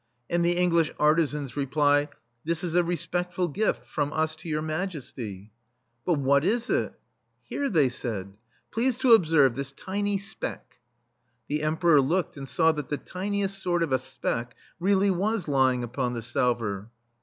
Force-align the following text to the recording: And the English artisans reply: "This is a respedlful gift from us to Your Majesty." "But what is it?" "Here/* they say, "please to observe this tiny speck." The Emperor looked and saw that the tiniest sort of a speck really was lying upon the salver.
And 0.31 0.43
the 0.43 0.57
English 0.57 0.91
artisans 0.97 1.55
reply: 1.55 2.09
"This 2.43 2.63
is 2.63 2.73
a 2.73 2.83
respedlful 2.83 3.47
gift 3.49 3.85
from 3.85 4.11
us 4.13 4.35
to 4.37 4.49
Your 4.49 4.63
Majesty." 4.63 5.51
"But 6.07 6.15
what 6.15 6.43
is 6.43 6.71
it?" 6.71 6.99
"Here/* 7.43 7.69
they 7.69 7.87
say, 7.89 8.25
"please 8.71 8.97
to 8.97 9.13
observe 9.13 9.53
this 9.53 9.71
tiny 9.71 10.17
speck." 10.17 10.77
The 11.49 11.61
Emperor 11.61 12.01
looked 12.01 12.35
and 12.35 12.49
saw 12.49 12.71
that 12.71 12.89
the 12.89 12.97
tiniest 12.97 13.61
sort 13.61 13.83
of 13.83 13.91
a 13.91 13.99
speck 13.99 14.55
really 14.79 15.11
was 15.11 15.47
lying 15.47 15.83
upon 15.83 16.13
the 16.13 16.23
salver. 16.23 16.89